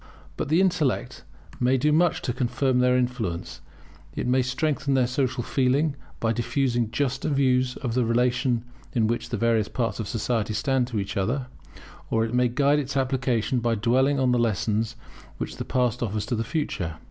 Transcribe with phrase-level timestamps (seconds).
[0.35, 1.25] But the intellect
[1.59, 3.61] may do much to confirm their influence.
[4.15, 9.37] It may strengthen social feeling by diffusing juster views of the relations in which the
[9.37, 11.45] various parts of society stand to each other;
[12.09, 14.95] or it may guide its application by dwelling on the lessons
[15.37, 16.95] which the past offers to the future.